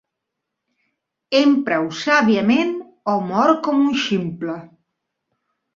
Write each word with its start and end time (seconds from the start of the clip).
Empra-ho 1.41 1.93
sàviament 1.99 2.75
o 3.15 3.19
mor 3.29 3.55
com 3.69 3.87
un 3.87 3.97
ximple. 4.09 4.59